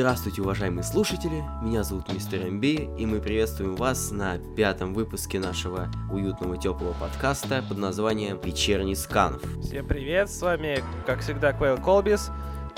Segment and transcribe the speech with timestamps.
[0.00, 2.64] Здравствуйте, уважаемые слушатели, меня зовут Мистер МБ,
[2.98, 9.42] и мы приветствуем вас на пятом выпуске нашего уютного теплого подкаста под названием «Вечерний сканов».
[9.62, 12.30] Всем привет, с вами, как всегда, Квейл Колбис,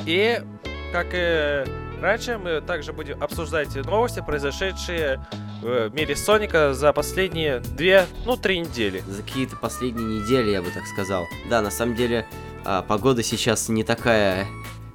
[0.04, 0.42] и,
[0.90, 1.64] как и
[2.00, 5.24] раньше, мы также будем обсуждать новости, произошедшие
[5.62, 9.00] в мире Соника за последние две, ну, три недели.
[9.06, 11.28] За какие-то последние недели, я бы так сказал.
[11.48, 12.26] Да, на самом деле,
[12.64, 14.48] а, погода сейчас не такая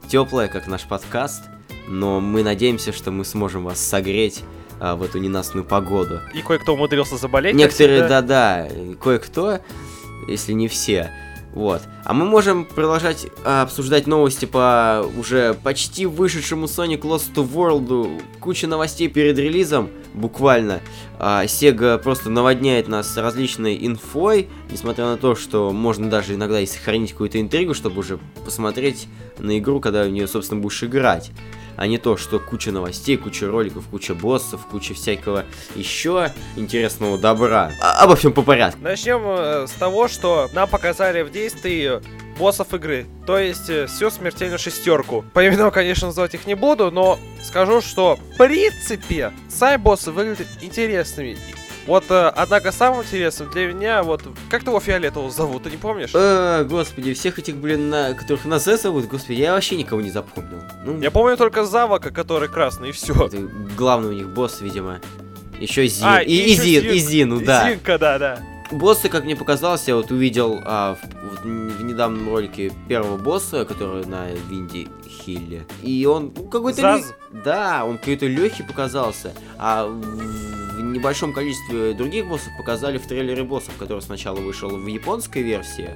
[0.10, 1.44] теплая, как наш подкаст,
[1.88, 4.44] но мы надеемся, что мы сможем вас согреть
[4.80, 6.20] а, в эту ненастную погоду.
[6.34, 7.56] И кое-кто умудрился заболеть.
[7.56, 8.68] Некоторые, да-да,
[9.02, 9.60] кое-кто,
[10.28, 11.12] если не все.
[11.54, 11.82] Вот.
[12.04, 18.22] А мы можем продолжать а, обсуждать новости по уже почти вышедшему Sonic Lost to World.
[18.40, 20.82] Куча новостей перед релизом, буквально.
[21.20, 26.66] А, Sega просто наводняет нас различной инфой, несмотря на то, что можно даже иногда и
[26.66, 29.08] сохранить какую-то интригу, чтобы уже посмотреть
[29.40, 31.32] на игру, когда в нее, собственно, будешь играть.
[31.78, 35.46] А не то, что куча новостей, куча роликов, куча боссов, куча всякого
[35.76, 37.72] еще интересного добра.
[37.80, 38.80] А- обо всем по порядку.
[38.82, 42.02] Начнем э, с того, что нам показали в действии
[42.38, 45.26] боссов игры, то есть э, всю смертельную шестерку.
[45.34, 50.48] По именам, конечно, называть их не буду, но скажу, что в принципе сами боссы выглядят
[50.62, 51.38] интересными.
[51.86, 56.12] Вот, э, однако, самым интересным для меня, вот, как того фиолетового зовут, ты не помнишь?
[56.14, 60.12] Э, господи, всех этих, блин, на, которых на Z зовут, господи, я вообще никого не
[60.12, 60.62] запомнил.
[60.84, 63.14] Ну, Я помню только Завака, который красный, и все.
[63.14, 63.38] это
[63.78, 65.00] главный у них босс, видимо.
[65.62, 66.06] Еще Зин.
[66.06, 66.92] А, и, и и ещё Зин, Зин.
[66.92, 67.70] и Зин, ну да.
[67.70, 68.40] Зинка, да, да.
[68.72, 71.46] Боссы, как мне показалось, я вот увидел а, в, в-
[71.78, 75.66] в недавнем ролике первого босса, который на Винди Хилле.
[75.82, 76.82] И он ну, какой-то...
[76.82, 77.14] лё- Заз?
[77.46, 79.34] Да, он какой-то легкий показался.
[79.58, 79.88] А
[80.94, 85.90] небольшом количестве других боссов показали в трейлере боссов, который сначала вышел в японской версии.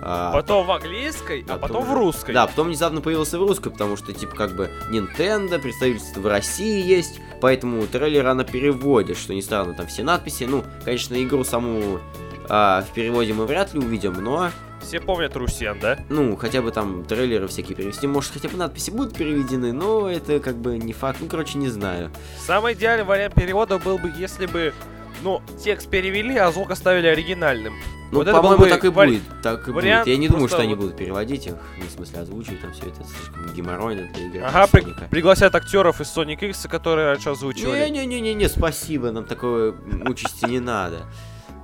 [0.00, 2.32] а, Потом в английской, а потом в русской.
[2.32, 6.82] Да, потом внезапно появился в русской, потому что, типа, как бы Nintendo, представительство в России
[6.84, 10.44] есть, поэтому трейлер она переводит, что не странно, там все надписи.
[10.44, 12.00] Ну, конечно, игру саму
[12.48, 14.50] а, в переводе мы вряд ли увидим, но,
[14.82, 15.98] Все помнят Русен, да?
[16.10, 18.06] ну, хотя бы там трейлеры всякие перевести.
[18.06, 21.18] Может, хотя бы надписи будут переведены, но это как бы не факт.
[21.20, 22.10] Ну, короче, не знаю.
[22.38, 24.74] Самый идеальный вариант перевода был бы, если бы,
[25.22, 27.72] ну, текст перевели, а звук оставили оригинальным.
[28.10, 29.22] Ну, Вот по-моему, так и вари- будет.
[29.42, 30.14] Так и вариант будет.
[30.14, 32.88] Я не думаю, что они вот- будут переводить их, ну, в смысле, озвучивать там все
[32.88, 34.40] это слишком геморройно для игры.
[34.42, 37.88] Ага, при- пригласят актеров из Sonic X, которые раньше озвучивали.
[37.88, 39.70] Не-не-не-не, спасибо, нам такой
[40.06, 41.06] участи не надо.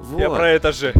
[0.00, 0.18] Вот.
[0.20, 0.94] Я про это же.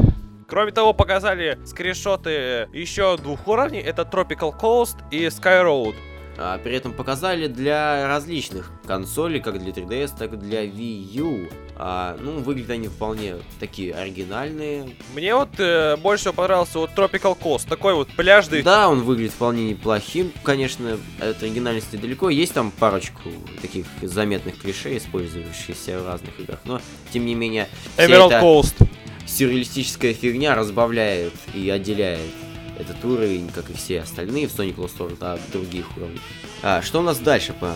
[0.48, 3.80] Кроме того, показали скриншоты еще двух уровней.
[3.80, 5.94] Это Tropical Coast и Sky Road.
[6.38, 11.48] А, при этом показали для различных консолей, как для 3DS, так и для Wii U.
[11.76, 14.96] А, ну, выглядят они вполне такие оригинальные.
[15.14, 17.68] Мне вот э, больше всего понравился вот Tropical Coast.
[17.68, 18.62] Такой вот пляжный.
[18.62, 20.32] Да, он выглядит вполне неплохим.
[20.44, 22.30] Конечно, от оригинальности далеко.
[22.30, 23.28] Есть там парочку
[23.60, 26.60] таких заметных клише, использующихся в разных играх.
[26.64, 26.80] Но,
[27.12, 28.88] тем не менее, Emerald эта Coast.
[29.28, 32.32] Сюрреалистическая фигня разбавляет и отделяет
[32.78, 36.20] этот уровень, как и все остальные в Sonic Lost World от других уровней.
[36.62, 37.74] А, что у нас дальше по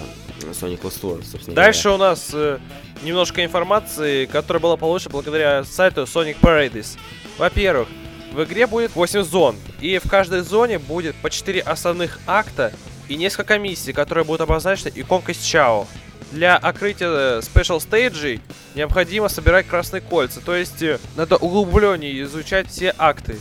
[0.50, 1.94] Sonic Lost World, собственно Дальше говоря?
[1.94, 2.58] у нас э,
[3.02, 6.98] немножко информации, которая была получена благодаря сайту Sonic Paradise.
[7.38, 7.88] Во-первых,
[8.32, 12.72] в игре будет 8 зон, и в каждой зоне будет по 4 основных акта
[13.08, 15.86] и несколько миссий, которые будут обозначены иконкой с Чао.
[16.32, 18.40] Для открытия спешл стейджей
[18.74, 23.38] необходимо собирать красные кольца, то есть э, надо углубленнее изучать все акты.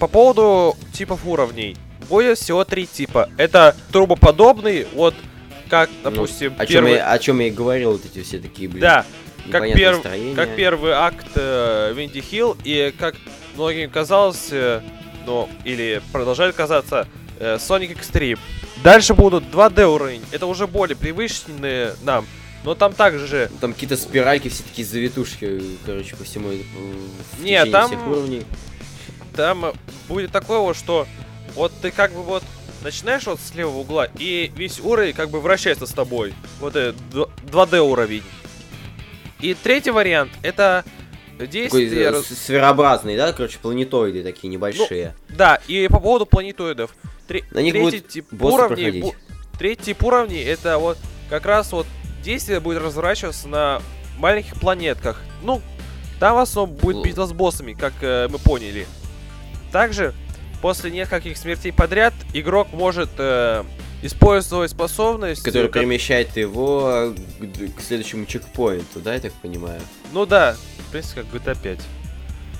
[0.00, 1.76] По поводу типов уровней.
[2.08, 3.30] Будет всего три типа.
[3.38, 5.14] Это трубоподобный, вот
[5.70, 6.94] как, Ну, допустим, о чем, первый...
[6.94, 9.06] я, о чем я и говорил, вот эти все такие, блин, Да,
[9.50, 10.34] как, перв- строения.
[10.34, 13.14] как первый акт э, Винди Хилл, и как
[13.54, 14.80] многим казалось, э,
[15.24, 17.06] ну, или продолжает казаться,
[17.38, 18.38] э, Sonic Extreme.
[18.84, 22.26] Дальше будут 2D уровень, это уже более привычные нам,
[22.64, 26.58] но там также Там какие-то спиральки, все такие завитушки, короче, по всему э,
[27.40, 28.42] Не, там- всех уровней.
[29.34, 29.72] там э,
[30.06, 31.06] будет такое вот, что
[31.54, 32.42] вот ты как бы вот
[32.82, 36.34] начинаешь вот с левого угла, и весь уровень как бы вращается с тобой.
[36.60, 38.22] Вот это 2D уровень.
[39.40, 40.84] И третий вариант, это
[41.32, 42.02] Такой действие...
[42.02, 45.14] э, раз- с- сферообразный, да, короче, планетоиды такие небольшие.
[45.30, 46.94] Да, и по поводу планетоидов.
[47.28, 49.14] Тре- На них третий будут тип уровней, бу-
[49.58, 50.98] третий тип уровней это вот
[51.30, 51.86] как раз вот
[52.22, 53.82] действие будет разворачиваться на
[54.18, 55.20] маленьких планетках.
[55.42, 55.60] Ну,
[56.20, 58.86] там в основном будет битва с боссами, как э, мы поняли.
[59.72, 60.14] Также
[60.62, 63.64] после нескольких смертей подряд игрок может э,
[64.02, 65.42] использовать способность.
[65.46, 69.80] э, как- перемещает его к, к следующему чекпоинту, да, я так понимаю?
[70.12, 70.56] Ну да,
[70.88, 71.78] в принципе, как GTA 5.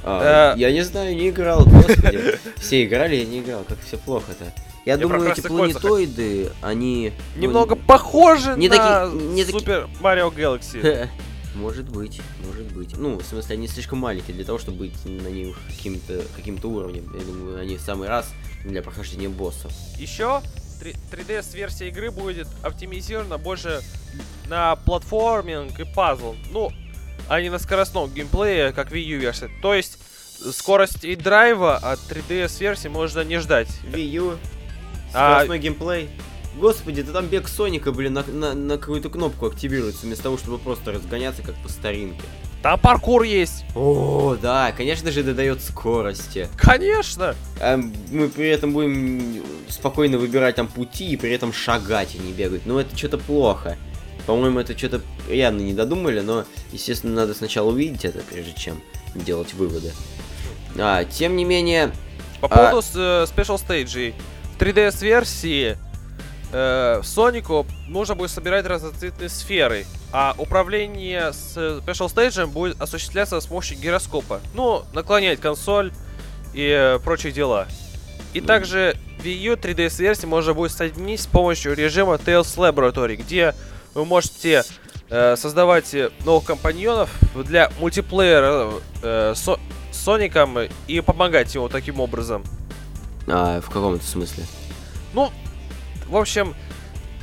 [0.07, 0.59] А, Э.
[0.59, 2.39] Я не знаю, не играл, господи.
[2.59, 4.53] Все играли, я не играл, как все плохо-то.
[4.85, 5.51] Я думаю, эти кольцах.
[5.51, 7.13] планетоиды, они...
[7.37, 8.77] ну, Немного похожи не на
[9.09, 11.09] таки- не Супер Марио Galaxy.
[11.55, 12.97] Может быть, может быть.
[12.99, 17.09] Ну, в смысле, они слишком маленькие для того, чтобы быть на них каким-то каким-то уровнем.
[17.17, 18.29] Я думаю, они в самый раз
[18.65, 19.71] для прохождения боссов.
[19.97, 20.43] Еще
[21.13, 23.83] 3DS версия игры будет оптимизирована больше
[24.49, 26.35] на платформинг и пазл.
[26.51, 26.73] Ну,
[27.29, 29.51] а не на скоростном геймплее, как Wii U версия.
[29.63, 29.99] То есть
[30.53, 33.69] скорость и драйва от 3DS версии можно не ждать.
[33.85, 34.39] Wii U,
[35.13, 36.11] А- скоростной геймплей.
[36.57, 40.59] Господи, да там бег Соника, блин, на, на, на какую-то кнопку активируется, вместо того, чтобы
[40.59, 42.23] просто разгоняться, как по старинке.
[42.63, 43.65] Там паркур есть.
[43.75, 46.49] О, да, конечно же, додает скорости.
[46.57, 47.35] Конечно.
[47.61, 47.77] А
[48.11, 52.63] мы при этом будем спокойно выбирать там пути и при этом шагать, а не бегать.
[52.65, 53.77] Ну, это что-то плохо.
[54.27, 58.81] По-моему, это что-то явно не додумали, но, естественно, надо сначала увидеть это, прежде чем
[59.15, 59.93] делать выводы.
[60.79, 61.93] А, тем не менее,
[62.41, 64.15] По А- поводу э, Special Stage.
[64.55, 65.77] В 3DS версии
[66.53, 73.47] э, Сонику нужно будет собирать разноцветные сферы, а управление с Special Stage будет осуществляться с
[73.47, 74.41] помощью гироскопа.
[74.55, 75.93] Ну, наклонять консоль
[76.53, 77.67] и э, прочие дела.
[78.33, 78.47] И Мгм.
[78.47, 83.55] также Wii U 3DS версии можно будет соединить с помощью режима Tales Laboratory, где
[83.95, 84.65] вы можете
[85.11, 88.71] э, создавать э, новых компаньонов для мультиплеера
[89.03, 89.59] э, со-
[89.93, 90.59] с Соником
[90.89, 92.45] и помогать ему таким образом.
[93.27, 94.45] а, в каком-то смысле.
[95.13, 95.31] Ну,
[96.09, 96.55] в общем,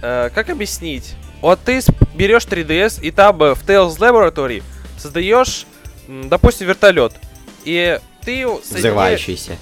[0.02, 1.16] э, как объяснить?
[1.42, 1.82] Вот ты
[2.16, 4.64] берешь 3DS и там э, в Tales Laboratory
[4.98, 5.66] создаешь,
[6.08, 7.14] допустим, вертолет.
[7.66, 9.58] И ты соединяешь- Взрывающийся.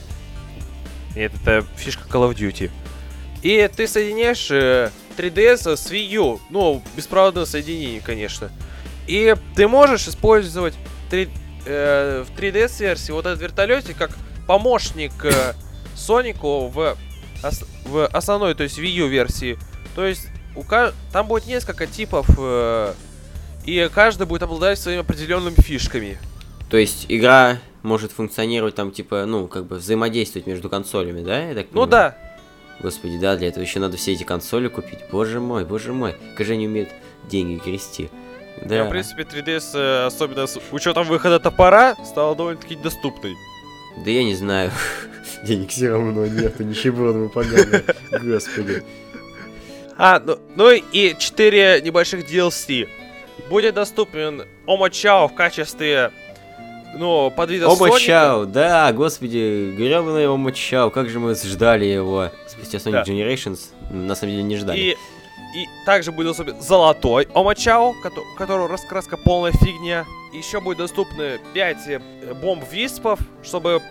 [1.15, 2.69] Нет, это фишка Call of Duty.
[3.41, 6.39] И ты соединяешь э, 3DS с Wii U.
[6.49, 8.51] Ну, беспроводное соединение, конечно.
[9.05, 10.73] И ты можешь использовать
[11.09, 11.29] 3,
[11.65, 14.11] э, в 3DS версии вот этот вертолетик как
[14.47, 15.53] помощник э,
[15.95, 16.95] Сонику в,
[17.43, 19.57] ос- в основной, то есть Wii U версии.
[19.95, 20.63] То есть у
[21.11, 22.93] там будет несколько типов, э,
[23.65, 26.17] и каждый будет обладать своими определенными фишками.
[26.69, 31.49] То есть игра может функционировать там, типа, ну, как бы взаимодействовать между консолями, да?
[31.49, 32.15] Я так Ну да,
[32.81, 34.99] Господи, да, для этого еще надо все эти консоли купить.
[35.11, 36.15] Боже мой, боже мой.
[36.37, 36.89] Как же они умеют
[37.29, 38.09] деньги грести.
[38.63, 38.75] Да.
[38.75, 43.35] Я, в принципе, 3DS, э, особенно с учетом выхода топора, стала довольно-таки доступной.
[44.03, 44.71] Да я не знаю.
[45.43, 47.83] Денег все равно нету, нищеброды вы поганые.
[48.11, 48.83] Господи.
[49.97, 52.87] А, ну, ну и 4 небольших DLC.
[53.49, 56.11] Будет доступен Ома Чао в качестве,
[56.95, 57.99] ну, подвида Оба Соника.
[57.99, 63.03] Чао, да, господи, гребаный Оба Чао, как же мы ждали его спустя Sonic Да.
[63.03, 63.59] Generations.
[63.91, 64.77] На самом деле не ждали.
[64.79, 70.05] И, и также будет доступен золотой Ома Чао, у которого раскраска полная фигня.
[70.33, 71.77] Еще будет доступны 5
[72.41, 73.81] бомб виспов, чтобы,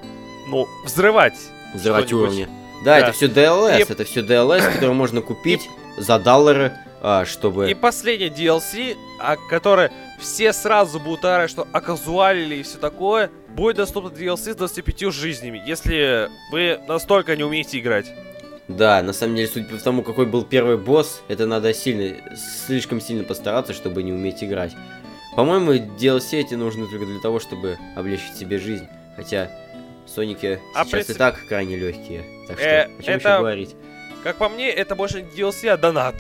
[0.49, 1.35] ну, взрывать.
[1.75, 2.47] Взрывать уровни.
[2.85, 2.99] Да, Да.
[3.01, 6.73] это все DLS, И- это все DLS, который можно купить за доллары,
[7.27, 7.71] чтобы...
[7.71, 13.77] И последний DLC, о которой все сразу будут орать, что оказуалили и все такое, будет
[13.77, 18.07] доступно DLC с 25 жизнями, если вы настолько не умеете играть.
[18.69, 22.17] Да, на самом деле, судя по тому, какой был первый босс, это надо сильно,
[22.67, 24.73] слишком сильно постараться, чтобы не уметь играть.
[25.37, 28.87] По-моему, DLC эти нужны только для того, чтобы облегчить себе жизнь.
[29.17, 29.51] Хотя
[30.07, 32.25] Соники А, сейчас принципе- и так крайне легкие.
[32.49, 33.77] Так что, Э, о чем это- еще говорить?
[34.25, 36.17] Как по мне, это больше не DLC, а донат.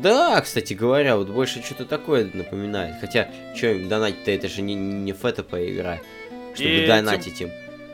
[0.00, 2.96] Да, кстати говоря, вот больше что-то такое напоминает.
[3.00, 5.98] Хотя, что им донатить-то, это же не, не ФТП игра.
[6.54, 7.50] Чтобы И донатить им.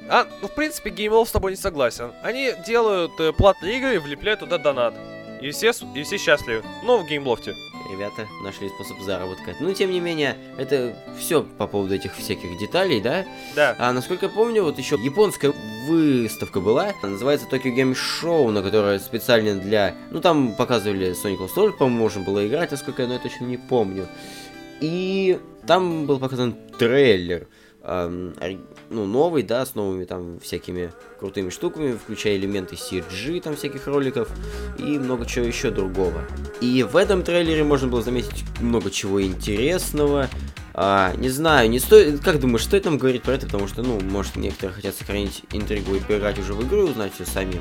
[0.08, 2.12] А, ну, в принципе, GameLove с тобой не согласен.
[2.22, 4.94] Они делают э, платные игры и влепляют туда донат.
[5.40, 6.64] И все, и все счастливы.
[6.84, 7.52] Ну, в GameLoft.
[7.90, 9.56] Ребята нашли способ заработка.
[9.60, 13.24] Ну, тем не менее, это все по поводу этих всяких деталей, да?
[13.56, 13.74] Да.
[13.78, 15.54] А насколько я помню, вот еще японская
[15.86, 19.94] выставка была, она называется Tokyo Game Show, на которой специально для...
[20.10, 23.44] Ну, там показывали Sonic Lost World, по-моему, можно было играть, насколько я, но я точно
[23.44, 24.06] не помню.
[24.80, 27.48] И там был показан трейлер,
[27.82, 34.28] ну, новый, да, с новыми там всякими крутыми штуками, включая элементы CG, там всяких роликов,
[34.78, 36.24] и много чего еще другого.
[36.60, 40.28] И в этом трейлере можно было заметить много чего интересного,
[40.80, 42.20] а, не знаю, не стоит.
[42.20, 43.46] Как думаешь, стоит нам говорить про это?
[43.46, 47.12] Потому что, ну, может, некоторые хотят сохранить интригу и поиграть уже в игру и узнать
[47.14, 47.60] все самим.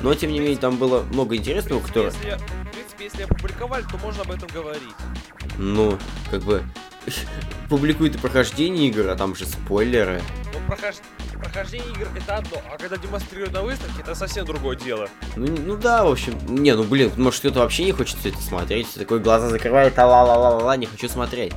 [0.00, 2.12] Но тем не менее, там было много интересного, которое.
[2.12, 2.38] если,
[3.02, 4.94] принципе, если опубликовали, то можно об этом говорить.
[5.58, 5.98] Ну,
[6.30, 6.62] как бы.
[7.68, 10.20] Публикует и прохождение игр, а там же спойлеры.
[10.52, 10.96] Но прохож...
[11.32, 15.08] прохождение игр это одно, а когда демонстрируют на выставке, это совсем другое дело.
[15.36, 16.34] Ну, ну да, в общем.
[16.46, 18.94] Не, ну блин, может кто-то вообще не хочет все это смотреть.
[18.94, 21.52] Такой глаза закрывает, а ла ла ла ла не хочу смотреть.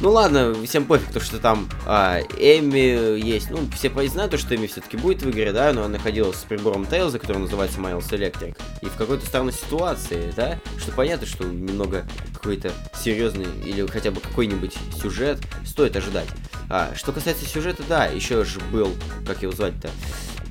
[0.00, 3.50] Ну ладно, всем пофиг, то что там а, Эми есть.
[3.50, 6.44] Ну, все знают, то, что Эми все-таки будет в игре, да, но она находилась с
[6.44, 8.56] прибором Тейлза, который называется Miles Electric.
[8.80, 14.22] И в какой-то странной ситуации, да, что понятно, что немного какой-то серьезный или хотя бы
[14.22, 16.28] какой-нибудь сюжет стоит ожидать.
[16.70, 18.94] А, что касается сюжета, да, еще же был,
[19.26, 19.90] как его звать-то,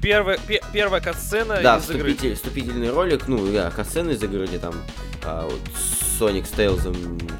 [0.02, 2.14] Первая, пе- первая катсцена да, из игры.
[2.14, 4.74] вступитель, вступительный ролик, ну, да, катсцены из игры, где там
[5.24, 5.60] а, вот,
[6.20, 6.94] Соник с Тейлзом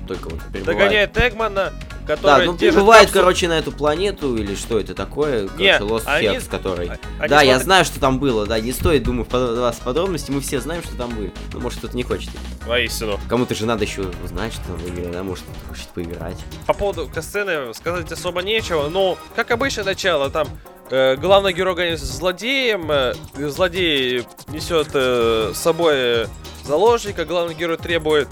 [0.08, 0.66] только вот прибывает.
[0.66, 1.74] Догоняет Эгмана,
[2.08, 3.24] Да, который ну держит прибывает, капсулу.
[3.24, 6.90] короче, на эту планету, или что это такое, короче, Не, Lost они- Hex, который...
[7.20, 10.32] Они да, я смотрят- знаю, что там было, да, не стоит, думаю, вдаваться в подробности,
[10.32, 11.28] мы все знаем, что там было.
[11.54, 12.30] Ну, может, кто-то не хочет.
[12.66, 13.20] Воистину.
[13.28, 16.38] Кому-то же надо еще узнать, что там в игре, да, может, кто-то хочет поиграть.
[16.66, 20.48] По поводу касцены сказать особо нечего, но, как обычно, начало, там
[20.90, 26.28] э, главный герой гонится с злодеем, э, злодей несет э, с собой
[26.64, 28.28] заложника, главный герой требует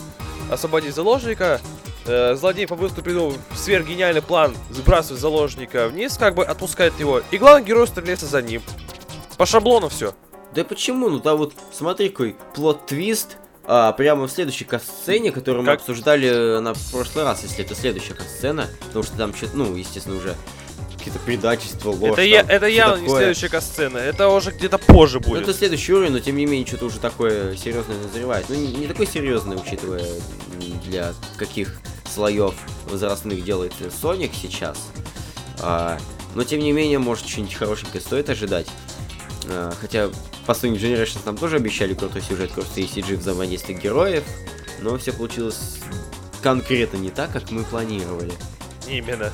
[0.50, 1.62] освободить заложника,
[2.06, 7.88] э, злодей придумал сверхгениальный план, сбрасывает заложника вниз, как бы отпускает его, и главный герой
[7.88, 8.62] стреляется за ним.
[9.38, 10.14] По шаблону все.
[10.54, 11.10] Да почему?
[11.10, 13.38] Ну, там вот, смотри, какой плод-твист,
[13.70, 15.82] а, прямо в следующей касцене, которую мы Как?
[15.82, 20.36] обсуждали на прошлый раз, если это следующая касцена, потому что там что-то, ну, естественно, уже
[21.08, 22.14] какие-то предательства, ложь.
[22.14, 23.20] это я, там, это явно не такое.
[23.20, 25.44] следующая касцена, это уже где-то позже Ну, будет.
[25.44, 28.46] это следующий уровень, но тем не менее что-то уже такое серьезное назревает.
[28.50, 30.04] Ну, не, не такой серьезный, учитывая
[30.86, 31.80] для каких
[32.14, 32.54] слоев
[32.90, 34.78] возрастных делает Соник сейчас.
[35.62, 35.98] А,
[36.36, 38.68] но тем не менее, может, что-нибудь хорошенькое стоит ожидать.
[39.50, 40.10] А, хотя
[40.46, 44.24] по Sonic Generations нам тоже обещали крутой сюжет, просто ECG взаимодействие героев,
[44.82, 45.78] но все получилось
[46.42, 48.34] конкретно не так, как мы планировали.
[48.88, 49.32] Именно.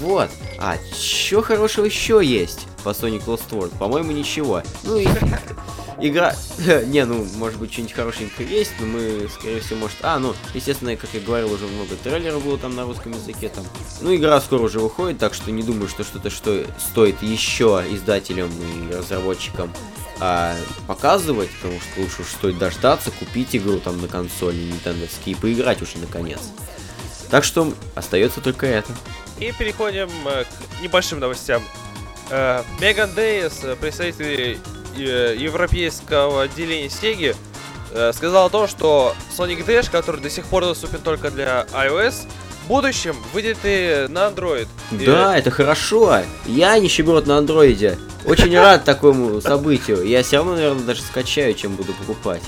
[0.00, 0.30] Вот.
[0.58, 3.76] А чё хорошего еще есть по Sonic Lost World?
[3.78, 4.62] По-моему, ничего.
[4.82, 5.06] Ну и
[6.00, 6.34] игра...
[6.86, 9.96] Не, ну, может быть, что-нибудь хорошенькое есть, но мы, скорее всего, может...
[10.02, 13.64] А, ну, естественно, как я говорил, уже много трейлеров было там на русском языке там.
[14.00, 18.50] Ну, игра скоро уже выходит, так что не думаю, что что-то что стоит еще издателям
[18.50, 19.70] и разработчикам
[20.18, 25.34] а, показывать, потому что лучше уж стоит дождаться, купить игру там на консоли Nintendo и
[25.34, 26.40] поиграть уже наконец.
[27.30, 28.92] Так что остается только это.
[29.40, 31.62] И переходим э, к небольшим новостям.
[32.30, 34.58] Э, Меган Дейс, э, представитель
[34.96, 37.34] европейского отделения Sega,
[37.92, 42.26] э, сказал о том, что Sonic Dash, который до сих пор доступен только для iOS,
[42.64, 44.68] в будущем выйдет и на Android.
[44.92, 46.20] И- Да, это хорошо.
[46.46, 47.98] Я нищеброд на андроиде.
[48.26, 50.04] Очень рад такому событию.
[50.06, 52.42] Я все равно, наверное, даже скачаю, чем буду покупать.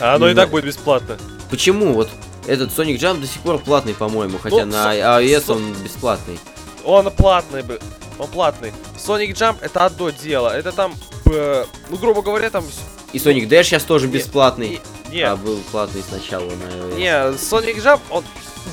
[0.00, 1.18] А оно и так будет бесплатно.
[1.50, 1.92] Почему?
[1.92, 2.08] Вот
[2.48, 6.38] этот Sonic Jump до сих пор платный, по-моему, хотя Ну, на iOS со- он бесплатный.
[6.84, 7.78] Он платный бы.
[8.18, 8.72] Он платный.
[8.96, 10.48] Sonic Jump это одно дело.
[10.48, 10.94] Это там,
[11.26, 12.64] э, ну, грубо говоря, там...
[13.12, 16.96] И Sonic Dash сейчас тоже бесплатный, Не, не, а был платный сначала на iOS.
[16.96, 18.24] Не, Sonic Jump, он,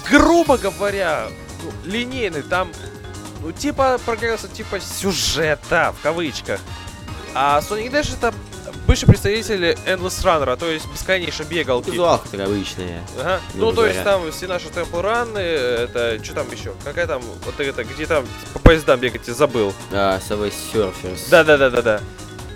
[0.10, 1.28] грубо говоря,
[1.64, 2.72] ну, линейный, там,
[3.44, 6.60] ну, типа, прогресса, типа, сюжета, в кавычках.
[7.34, 8.34] А Sonic Dash это
[8.88, 11.90] бывший представитель Endless Runner, то есть бесконечно бегалки.
[11.90, 13.04] Визуалка такая обычная.
[13.20, 13.42] Ага.
[13.54, 16.74] Ну, то есть там все наши темпл раны, это, что там еще?
[16.84, 19.74] Какая там, вот это, где там по поездам бегать, я забыл.
[19.92, 21.30] А, Subway Surfers.
[21.30, 22.02] Да-да-да-да-да.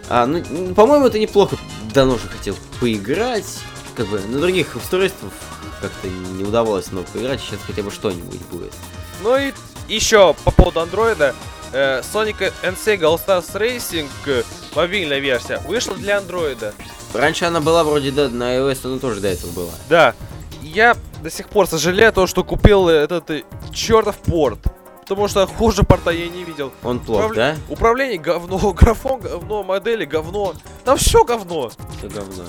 [0.09, 1.57] А, ну, по-моему, это неплохо.
[1.93, 3.59] Давно же хотел поиграть.
[3.95, 5.33] Как бы на других устройствах
[5.81, 7.41] как-то не удавалось много поиграть.
[7.41, 8.73] Сейчас хотя бы что-нибудь будет.
[9.21, 9.53] Ну и
[9.87, 11.35] еще по поводу андроида.
[11.73, 14.43] Э, Sonic and Sega All Stars Racing, э,
[14.75, 16.73] мобильная версия, вышла для андроида.
[17.13, 19.71] Раньше она была вроде, да, на iOS она тоже до этого была.
[19.89, 20.13] Да.
[20.61, 24.59] Я до сих пор сожалею то, что купил этот э, чертов порт.
[25.01, 26.71] Потому что хуже порта я не видел.
[26.83, 27.55] Он плох, Управля- да?
[27.67, 30.53] Управление говно, графон говно, модели говно.
[30.85, 31.71] Там все говно.
[31.97, 32.43] Все говно.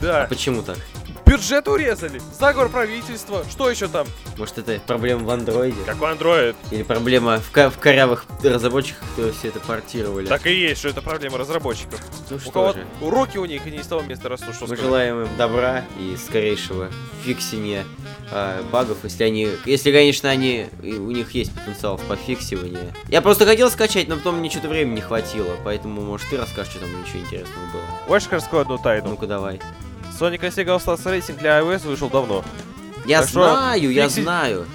[0.00, 0.26] Да.
[0.28, 0.78] Почему так?
[1.26, 2.20] Бюджет урезали.
[2.38, 3.44] Заговор правительства.
[3.50, 4.06] Что еще там?
[4.36, 5.76] Может это проблема в андроиде?
[5.84, 6.54] Какой андроид?
[6.70, 10.26] Или проблема в, ка- в корявых разработчиках, которые все это портировали?
[10.26, 12.00] Так и есть, что это проблема разработчиков.
[12.30, 12.86] ну У что кого же.
[13.00, 14.84] руки у них и не из того места растут, что Мы сказать.
[14.84, 16.90] желаем им добра и скорейшего
[17.24, 17.84] фиксения
[18.30, 22.94] а, багов, если они, если, конечно, они, у них есть потенциал в пофиксивании.
[23.08, 26.74] Я просто хотел скачать, но потом мне что-то времени не хватило, поэтому, может, ты расскажешь,
[26.74, 27.82] что там ничего интересного было.
[28.06, 29.08] Хочешь рассказать одну тайну?
[29.10, 29.60] Ну-ка, давай.
[30.18, 32.44] Sonic and Sega All Stars Racing для iOS вышел давно.
[33.06, 34.66] Я Так что знаю, я фиксить- знаю.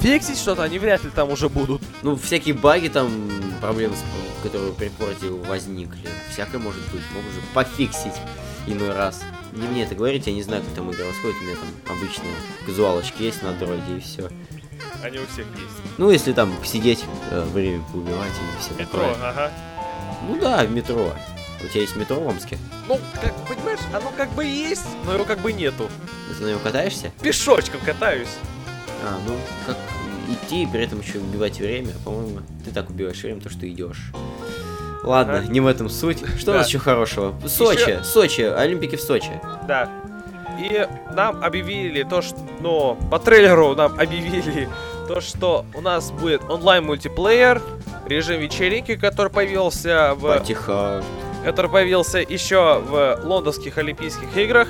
[0.00, 1.82] Фиксить что-то они вряд ли там уже будут.
[2.02, 3.10] Ну, всякие баги там,
[3.60, 3.94] проблемы,
[4.42, 6.08] которые при порте возникли.
[6.32, 7.02] Всякое может быть.
[7.14, 8.14] Могут же пофиксить
[8.66, 9.22] иной раз.
[9.52, 11.36] Не мне это говорить, я не знаю, как там игра расходит.
[11.40, 12.32] У меня там обычные
[12.64, 14.30] казуалочки есть на дроиде и все.
[15.02, 15.96] Они у всех есть.
[15.98, 19.28] Ну, если там посидеть, э, время поубивать и все Метро, такое.
[19.30, 19.50] ага.
[20.28, 21.12] Ну да, в метро.
[21.62, 22.58] У тебя есть метро в Омске?
[22.88, 25.88] Ну, как, понимаешь, оно как бы есть, но его как бы нету.
[26.38, 27.10] Ты на него катаешься?
[27.22, 28.34] Пешочком катаюсь.
[29.04, 29.34] А, ну,
[29.66, 29.76] как
[30.30, 31.92] идти и при этом еще убивать время.
[32.04, 34.12] По-моему, ты так убиваешь время, то что идешь.
[35.02, 35.46] Ладно, Ага.
[35.48, 36.18] не в этом суть.
[36.38, 36.58] Что у Да.
[36.60, 37.34] нас еще хорошего?
[37.46, 39.40] Сочи, Сочи, Олимпики в Сочи.
[39.66, 39.90] Да.
[40.58, 42.36] И нам объявили то, что...
[42.60, 44.68] Ну, по трейлеру нам объявили
[45.08, 47.62] то, что у нас будет онлайн-мультиплеер,
[48.06, 50.36] режим вечеринки, который появился в...
[50.38, 51.02] Потихо.
[51.44, 54.68] Который появился еще в лондонских Олимпийских играх.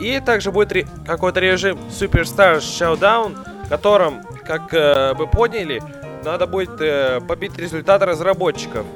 [0.00, 3.36] И также будет ре- какой-то режим Superstar Showdown,
[3.66, 5.82] в котором, как э, вы поняли,
[6.24, 8.86] надо будет э, побить результаты разработчиков.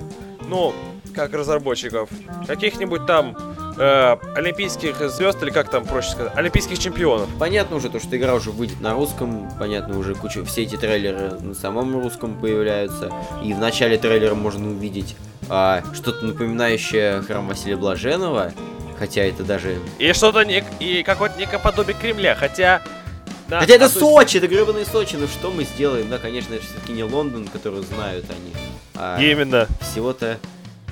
[0.48, 0.72] Ну,
[1.14, 2.08] как разработчиков.
[2.46, 3.36] Каких-нибудь там
[3.78, 7.28] э, олимпийских звезд, или как там проще сказать, олимпийских чемпионов.
[7.38, 11.32] Понятно уже то, что игра уже выйдет на русском, понятно уже куча, все эти трейлеры
[11.40, 13.10] на самом русском появляются,
[13.42, 15.16] и в начале трейлера можно увидеть
[15.48, 18.52] а, что-то напоминающее храм Василия Блаженного,
[18.98, 19.78] хотя это даже...
[19.98, 22.82] И что-то нек- и какое-то некое подобие Кремля, хотя...
[23.48, 26.08] на хотя это Сочи, это гребаный Сочи, ну что мы сделаем?
[26.08, 28.52] Да, конечно, это все-таки не Лондон, который знают они,
[28.94, 30.38] а Именно, всего-то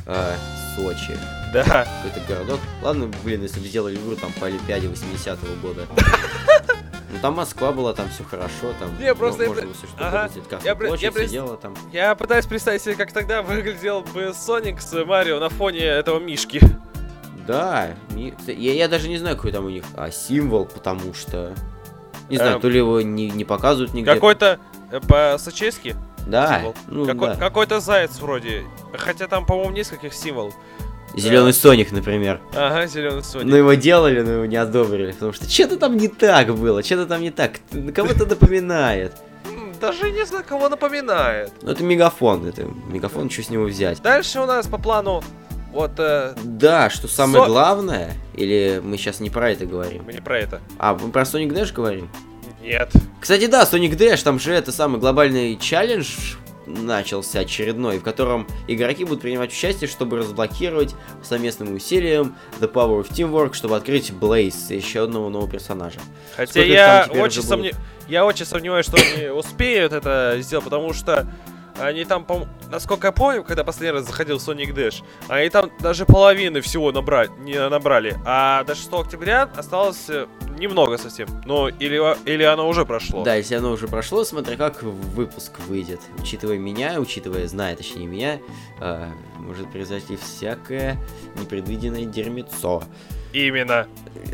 [0.06, 0.34] а,
[0.76, 1.18] Сочи.
[1.52, 1.86] да.
[2.02, 2.60] Какой-то городок.
[2.82, 5.86] Ладно, блин, если бы сделали игру там по Олимпиаде 80-го года.
[7.14, 10.08] Ну там Москва была, там все хорошо, там Не, просто я можно все что Ага.
[10.08, 11.74] угодно, Цветкарская Я я площадь, при- сидела там.
[11.92, 16.60] Я пытаюсь представить себе, как тогда выглядел бы Соник с Марио на фоне этого Мишки.
[17.46, 21.52] Да, я, я даже не знаю, какой там у них а, символ, потому что...
[22.30, 22.60] Не знаю, Эм.
[22.62, 24.12] то ли его не, не показывают нигде.
[24.14, 24.58] Какой-то
[24.90, 25.94] э, по-сочески
[26.26, 26.74] Да, символ.
[26.88, 27.36] ну Какой- да.
[27.36, 28.64] Какой-то заяц вроде.
[28.94, 30.54] Хотя там, по-моему, нескольких символов.
[31.16, 32.40] Зеленый Соник, например.
[32.54, 33.46] Ага, зеленый Соник.
[33.46, 37.06] Ну его делали, но его не одобрили, потому что что-то там не так было, что-то
[37.06, 37.60] там не так,
[37.94, 39.12] кого-то напоминает.
[39.80, 41.52] Даже не знаю, кого напоминает.
[41.62, 44.00] Ну это мегафон, это мегафон, что с него взять?
[44.02, 45.22] Дальше у нас по плану
[45.72, 45.92] вот...
[45.98, 50.02] э, Да, что самое Со- главное, или мы сейчас не про это говорим?
[50.06, 50.60] мы не про это.
[50.78, 52.08] А, мы про Sonic Dash говорим?
[52.62, 52.92] Нет.
[53.20, 59.04] Кстати, да, Sonic Dash, там же это самый глобальный челлендж начался очередной, в котором игроки
[59.04, 65.04] будут принимать участие, чтобы разблокировать совместным усилием The Power of Teamwork, чтобы открыть Blaze, еще
[65.04, 66.00] одного нового персонажа.
[66.36, 67.76] Хотя Сколько я очень сомневаюсь,
[68.08, 71.26] я очень сомневаюсь, что они успеют это сделать, потому что
[71.78, 76.04] они там, по- насколько я помню, когда последний раз заходил Sonic Dash, они там даже
[76.06, 80.26] половины всего набрать, не набрали, а до 6 октября осталось э,
[80.58, 81.28] немного совсем.
[81.46, 83.24] Ну, или, или оно уже прошло.
[83.24, 86.00] Да, если оно уже прошло, смотря как выпуск выйдет.
[86.18, 88.38] Учитывая меня, учитывая, зная точнее меня,
[88.80, 89.06] э,
[89.38, 90.98] может произойти всякое
[91.36, 92.82] непредвиденное дерьмецо.
[93.34, 93.86] Именно.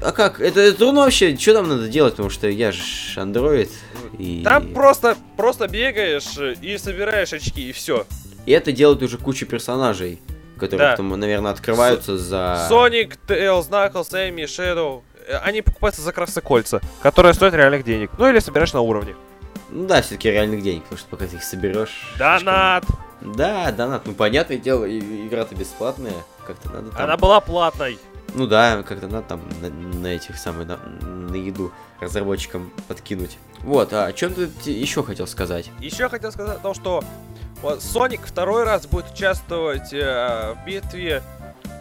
[0.03, 0.41] А как?
[0.41, 2.81] Это, это трудно вообще, что там надо делать, потому что я же
[3.17, 3.71] андроид.
[4.19, 4.43] И...
[4.45, 6.25] Там просто, просто бегаешь
[6.61, 8.07] и собираешь очки, и все.
[8.47, 10.21] и это делают уже куча персонажей,
[10.59, 10.91] которые Да.
[10.93, 12.67] потом, наверное, открываются за...
[12.69, 15.03] Соник, Тейлз, Knuckles, Эми, Shadow.
[15.27, 18.11] э, Они покупаются за красные кольца, которые стоят реальных денег.
[18.19, 19.15] Ну или собираешь на уровне.
[19.71, 22.13] Ну да, все-таки реальных денег, потому что пока ты их соберешь...
[22.19, 22.85] Донат!
[23.23, 24.03] Да, донат.
[24.07, 26.15] Ну понятное дело, игра-то бесплатная.
[26.47, 27.03] Как-то надо там...
[27.05, 27.99] Она была платной.
[28.35, 33.39] Ну да, как-то надо там на, на этих самых, на, на еду разработчикам подкинуть.
[33.61, 35.71] Вот, а о чем ты еще хотел сказать?
[35.81, 37.03] Еще хотел сказать о том, что
[37.63, 41.23] вот Соник второй раз будет участвовать э, в битве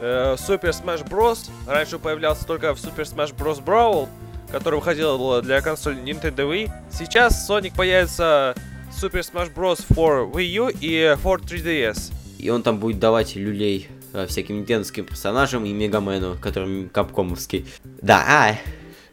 [0.02, 1.50] э, Super Smash Bros.
[1.68, 3.64] Раньше появлялся только в Super Smash Bros.
[3.64, 4.10] Brawl,
[4.52, 6.72] который выходил для консоли Nintendo Wii.
[6.92, 8.56] Сейчас Соник появится
[8.92, 9.86] в Super Smash Bros.
[9.90, 12.12] for Wii U и for 3DS.
[12.40, 13.90] И он там будет давать люлей
[14.28, 17.68] всяким нинтендовским персонажам и Мегамену, который капкомовский.
[18.02, 18.56] Да, а,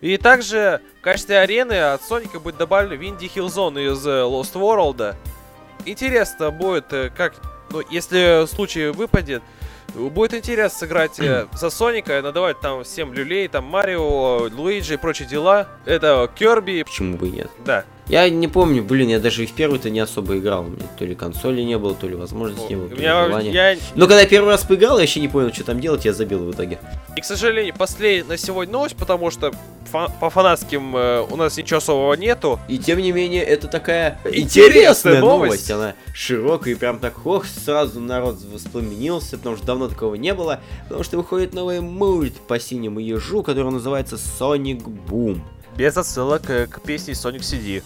[0.00, 5.14] И также в качестве арены от Соника будет добавлен Винди Хиллзон из э, Lost World.
[5.85, 7.35] Интересно будет, э, как,
[7.70, 9.42] ну, если случай выпадет,
[9.94, 15.28] будет интересно сыграть э, за Соника, надавать там всем люлей, там Марио, Луиджи и прочие
[15.28, 15.68] дела.
[15.85, 17.50] Это Керби, почему бы и нет?
[17.64, 17.85] да.
[18.09, 20.62] Я не помню, блин, я даже и в первый-то не особо играл.
[20.64, 23.51] У меня то ли консоли не было, то ли возможности не было, то ли желания.
[23.53, 26.12] я, Но когда я первый раз поиграл, я вообще не понял, что там делать, я
[26.12, 26.79] забил в итоге.
[27.16, 29.51] и, к сожалению, последняя на сегодня новость, потому что
[29.90, 32.61] фа- по фанатским э, у нас ничего особого нету.
[32.69, 35.69] И тем не менее, это такая Интересная интересная новость.
[35.69, 35.71] новость.
[35.73, 40.61] Она широкая и прям так, ох, сразу народ воспламенился, потому что давно такого не было.
[40.85, 45.40] Потому что выходит новый мульт по синему ежу, который называется Sonic Boom.
[45.77, 47.83] Без отсылок э, к песне Sonic CD.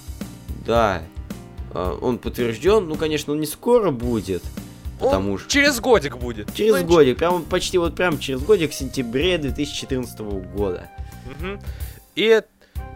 [0.71, 1.03] Да,
[1.75, 4.45] а, он подтвержден, ну, конечно, он не скоро будет,
[5.01, 5.51] потому Он что...
[5.51, 6.55] через годик будет.
[6.55, 10.21] Через Ну, годик, прям почти вот прям через годик, в сентябре 2014
[10.55, 10.89] года.
[11.27, 11.61] Мгм.
[12.15, 12.41] И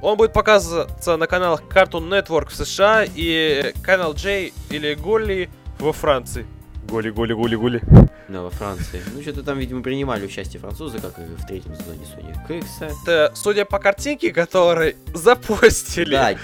[0.03, 5.93] он будет показываться на каналах Cartoon Network в США и канал J или Голли во
[5.93, 6.47] Франции.
[6.89, 7.83] Голи, голи, голи, голи.
[8.29, 9.03] Да, во Франции.
[9.15, 12.67] Ну, что-то там, видимо, принимали участие французы, как и в третьем сезоне Sonic X.
[12.81, 16.13] Это, судя по картинке, которые запостили.
[16.13, 16.35] Да,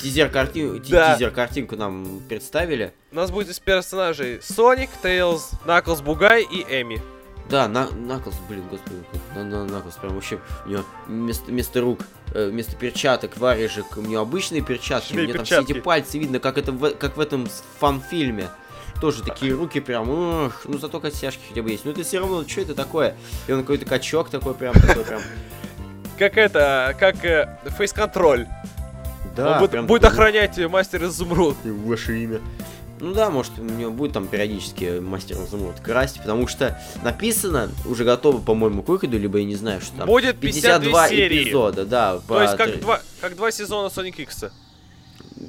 [0.00, 0.80] тизер-картин...
[0.80, 1.14] ти- Да.
[1.14, 2.92] тизер-картинку нам представили.
[3.12, 7.00] У нас будет из персонажей Соник, Тейлз, Наклз, Бугай и Эми.
[7.48, 8.96] Да, на, Наклз, блин, господи,
[9.34, 12.00] на, на, Наклз прям вообще, у него вместо, вместо рук,
[12.32, 15.84] э, вместо перчаток, варежек, у него обычные перчатки, Швей у него там все эти перчатки.
[15.84, 17.48] пальцы видно, как это в, как в этом
[17.80, 18.48] фан-фильме.
[19.00, 21.84] Тоже такие руки прям, ох, ну зато костяшки хотя бы есть.
[21.84, 23.16] Ну это все равно, что это такое?
[23.48, 25.22] И он какой-то качок такой прям, такой прям.
[26.18, 28.46] Как это, как э, фейс-контроль.
[29.36, 31.56] Да, Он будет, будет такой, охранять мастер изумруд.
[31.64, 32.40] Ваше имя.
[33.00, 38.04] Ну да, может, у него будет там периодически мастер изумруд красть, потому что написано, уже
[38.04, 40.06] готово, по-моему, к выходу, либо я не знаю, что там.
[40.06, 41.44] Будет 52 серии.
[41.44, 42.16] эпизода, да.
[42.16, 44.44] То по есть как два, как два сезона Sonic X.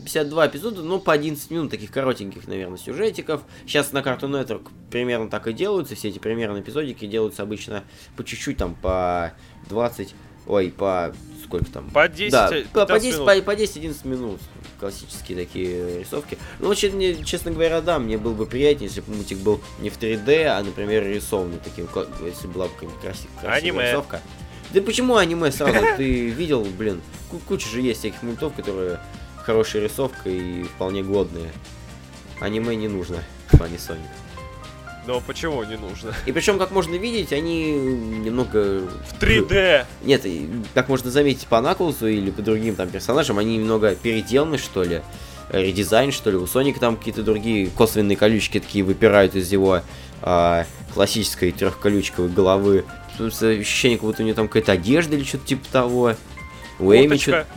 [0.06, 3.41] 52 эпизода, ну, по 11 минут, таких коротеньких, наверное, сюжетиков.
[3.65, 7.84] Сейчас на Cartoon Network примерно так и делаются, все эти примерно эпизодики делаются обычно
[8.15, 9.34] по чуть-чуть, там, по
[9.70, 10.15] 20,
[10.48, 11.13] ой, по
[11.52, 11.90] сколько там?
[11.90, 13.46] По 10, да, по, по 15 10, минут.
[13.46, 14.42] по, по 10-11 минут.
[14.80, 16.38] Классические такие рисовки.
[16.60, 20.00] Ну, вообще, честно говоря, да, мне было бы приятнее, если бы мультик был не в
[20.00, 21.88] 3D, а, например, рисованный таким,
[22.26, 23.92] если была бы какая-нибудь краси- красивая Аниме.
[23.92, 24.22] рисовка.
[24.74, 25.78] Да почему аниме сразу?
[25.98, 29.00] Ты видел, блин, ку- куча же есть всяких мультов, которые
[29.44, 31.52] хорошая рисовка и вполне годные.
[32.40, 33.18] Аниме не нужно
[33.52, 34.00] в плане Sonic.
[35.08, 36.14] Но почему не нужно?
[36.26, 38.82] И причем, как можно видеть, они немного...
[38.82, 39.86] В 3D.
[40.04, 40.26] Нет,
[40.74, 45.02] как можно заметить по Наклзу или по другим там персонажам, они немного переделаны, что ли.
[45.50, 46.38] Э, Редизайн, что ли.
[46.38, 49.82] У Соника там какие-то другие косвенные колючки такие выпирают из его
[50.22, 52.86] а, классической трехколючковой головы.
[53.20, 56.16] Ощущение, как будто у него там какая-то одежда или что-то типа того.
[56.80, 57.48] У Эми что-то...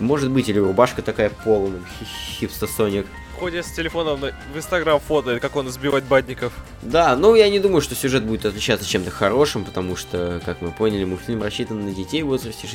[0.00, 1.80] Может быть, или рубашка такая полная,
[2.38, 3.06] хипста Соник.
[3.38, 6.52] Ходит с телефоном в Инстаграм фото, как он избивает бадников.
[6.82, 10.72] Да, ну я не думаю, что сюжет будет отличаться чем-то хорошим, потому что, как мы
[10.72, 12.66] поняли, мультфильм рассчитан на детей в возрасте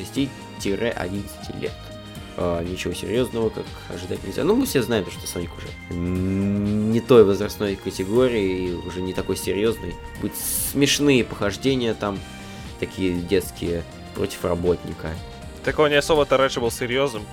[0.61, 1.23] 6-11
[1.59, 1.73] лет.
[2.35, 4.43] А, ничего серьезного, как ожидать нельзя.
[4.43, 9.93] Ну, мы все знаем, что Соник уже не той возрастной категории, уже не такой серьезный.
[10.21, 12.17] Будут смешные похождения там,
[12.79, 13.83] такие детские,
[14.15, 15.09] против работника.
[15.63, 17.23] Так он не особо-то раньше был серьезным.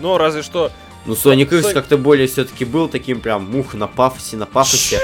[0.00, 0.70] Но разве что...
[1.06, 5.00] Ну, Соник X Соник- как-то более все-таки был таким прям мух на пафосе, на пафосе.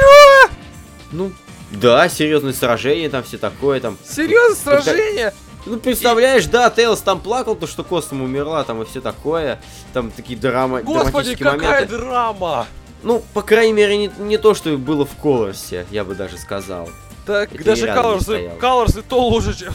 [1.11, 1.33] Ну,
[1.73, 3.97] да, серьезные сражения, там все такое, там.
[4.09, 5.35] Серьезно, как- сражение?
[5.67, 9.61] Ну, представляешь, да, Тейлз там плакал, то, что Костом умерла, там и все такое.
[9.93, 11.99] Там такие драма, Господи, драматические какая моменты.
[11.99, 12.67] драма!
[13.03, 16.89] Ну, по крайней мере, не, не то, что было в Колорсе, я бы даже сказал.
[17.27, 18.59] Так, Это даже Colors.
[18.59, 19.75] Colors и то лучше, чем...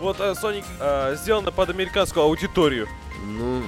[0.00, 2.88] Вот э, Sonic э, сделано под американскую аудиторию.
[3.26, 3.62] Ну,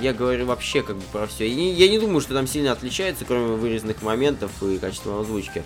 [0.00, 1.48] я говорю вообще как бы про все.
[1.48, 5.62] Я не, я не думаю, что там сильно отличается, кроме вырезанных моментов и качества озвучки.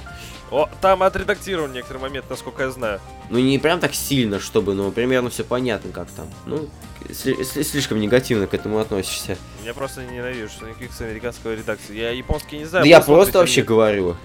[0.50, 3.00] О, там отредактирован некоторый момент, насколько я знаю.
[3.30, 6.26] Ну, не прям так сильно, чтобы, ну, примерно все понятно, как там.
[6.46, 6.68] Ну,
[7.08, 9.36] сли- сли- слишком негативно к этому относишься.
[9.64, 11.96] Я просто ненавижу Sonic X американской редакции.
[11.96, 12.84] Я японский не знаю.
[12.84, 13.68] Да я просто вообще мне.
[13.68, 14.16] говорю.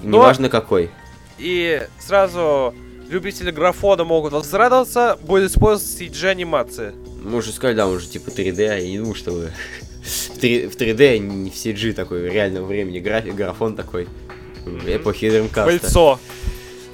[0.00, 0.90] Но- Неважно какой.
[1.38, 2.72] И сразу
[3.08, 6.94] любители графона могут возрадоваться, будет использоваться CG-анимация.
[7.24, 10.66] Мы уже сказали, да, он же типа 3D, а я не думаю, что в 3
[10.66, 14.08] в 3D, а не в CG такой реального времени график, графон такой.
[14.86, 15.64] Эпохи Dreamcast.
[15.64, 16.20] Пыльцо.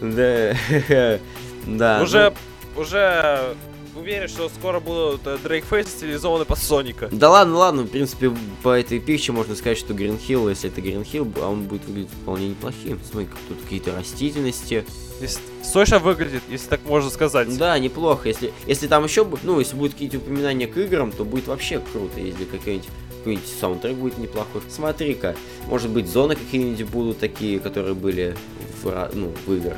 [0.00, 0.56] Да,
[1.66, 2.02] да.
[2.02, 2.32] уже,
[2.76, 3.56] уже
[3.98, 7.08] уверен, что скоро будут э, Дрейк Фейс стилизованы под Соника.
[7.10, 8.32] Да ладно, ладно, в принципе,
[8.62, 12.48] по этой пикче можно сказать, что Hill, если это Hill, а он будет выглядеть вполне
[12.48, 13.00] неплохим.
[13.10, 14.84] Смотри, как тут какие-то растительности.
[15.20, 17.56] Если- Сочно выглядит, если так можно сказать.
[17.58, 18.28] Да, неплохо.
[18.28, 22.20] Если, если там еще, ну, если будут какие-то упоминания к играм, то будет вообще круто,
[22.20, 24.62] если какой-нибудь какой-нибудь саундтрек будет неплохой.
[24.70, 25.34] Смотри-ка,
[25.66, 28.36] может быть, зоны какие-нибудь будут такие, которые были
[28.82, 29.76] в, ну, в играх,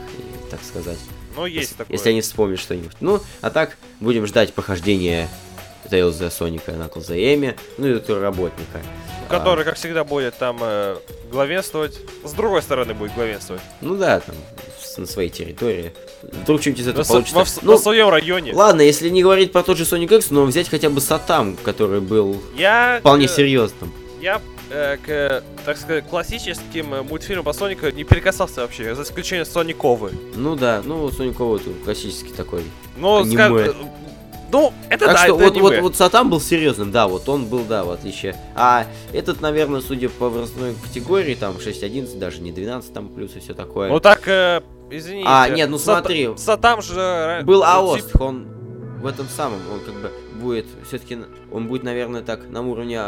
[0.51, 0.99] так сказать.
[1.37, 1.97] Ну, есть если, такое.
[1.97, 2.93] если они вспомнят что-нибудь.
[3.01, 5.29] Ну, а так, будем ждать похождения
[5.91, 8.81] Тейлза, Соника, Наклза и Эми, ну и этого работника.
[9.29, 10.97] Который, как всегда, будет там э,
[11.31, 11.99] главенствовать.
[12.25, 13.63] С другой стороны будет главенствовать.
[13.63, 14.35] А, ну да, там,
[14.97, 15.93] на своей территории.
[16.23, 17.61] Вдруг что-нибудь из этого На, получится.
[17.61, 18.53] во Ну, на своем районе.
[18.53, 22.01] ладно, если не говорить про тот же Sonic X, но взять хотя бы Сатам, который
[22.01, 23.93] был Я, вполне э, серьезным.
[24.21, 29.47] Я э, к, так сказать, классическим э, мультфильмам по Сонику не прикасался вообще, за исключением
[29.47, 30.13] Сониковы.
[30.35, 32.63] Ну да, ну Соникова это классический такой.
[32.97, 33.33] Аниме.
[33.33, 33.77] скажем,
[34.53, 35.83] ну, это так да, что это вот, вот, аниме.
[35.83, 38.37] вот Сатам был серьезным, да, вот он был, да, в отличие.
[38.57, 43.41] А этот, наверное, судя по возрастной категории, там 6-11, даже не 12 там плюс и
[43.41, 43.89] все такое.
[43.89, 45.29] Ну так, э, извините.
[45.29, 46.31] А, нет, ну Сата- смотри.
[46.37, 47.43] Сатам же...
[47.45, 48.49] Был тип- Аост, он
[49.01, 51.19] в этом самом, он как бы будет, все-таки,
[51.53, 53.01] он будет, наверное, так на уровне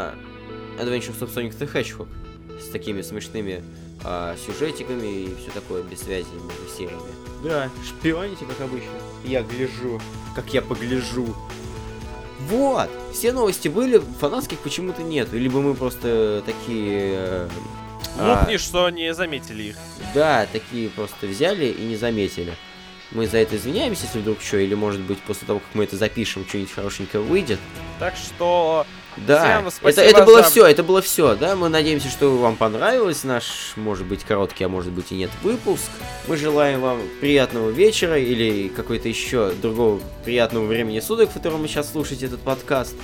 [0.78, 2.08] Adventures of Sonic the Hedgehog,
[2.60, 3.62] с такими смешными
[4.04, 7.02] а, сюжетиками и все такое, без связи между сериями.
[7.44, 8.90] Да, шпионите, как обычно.
[9.24, 10.00] Я гляжу,
[10.34, 11.34] как я погляжу.
[12.48, 15.32] Вот, все новости были, фанатских почему-то нет.
[15.32, 17.12] Либо мы просто такие...
[17.14, 17.48] э,
[18.18, 19.76] а, Мутни, что не заметили их.
[20.14, 22.54] Да, такие просто взяли и не заметили.
[23.12, 25.96] Мы за это извиняемся, если вдруг что, или может быть после того, как мы это
[25.96, 27.58] запишем, что-нибудь хорошенькое выйдет.
[27.98, 32.08] Так что Да, Всем это, это было за- все, это было все, да, мы надеемся,
[32.08, 35.90] что вам понравилось наш, может быть, короткий, а может быть и нет, выпуск.
[36.28, 41.68] Мы желаем вам приятного вечера или какой-то еще другого приятного времени суток, в котором вы
[41.68, 42.94] сейчас слушаете этот подкаст.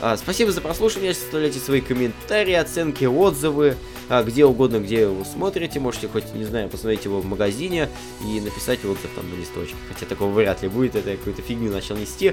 [0.00, 3.76] А, спасибо за прослушивание, оставляйте свои комментарии, оценки, отзывы,
[4.08, 7.88] а, где угодно, где вы смотрите, можете хоть, не знаю, посмотреть его в магазине
[8.24, 11.72] и написать отзыв там на листочке, хотя такого вряд ли будет, это я какую-то фигню
[11.72, 12.32] начал нести.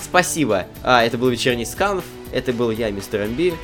[0.00, 3.54] Спасибо, а, это был вечерний сканф, это был я, мистер МБ,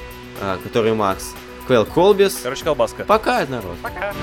[0.40, 1.34] а, который Макс,
[1.66, 2.40] Квел Колбис.
[2.42, 3.04] Короче, колбаска.
[3.04, 3.76] Пока, народ.
[3.82, 4.14] Пока.